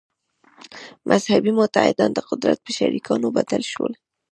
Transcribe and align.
«مذهبي 1.09 1.51
متحدان» 1.59 2.09
د 2.13 2.19
قدرت 2.29 2.57
په 2.63 2.71
شریکانو 2.77 3.27
بدل 3.37 3.61
شول. 3.71 3.93